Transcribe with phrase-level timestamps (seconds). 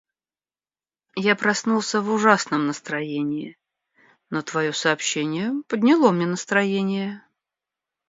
[1.23, 3.55] Я проснулся в ужасном настроении,
[4.31, 7.23] но твое сообщение подняло мне настроение.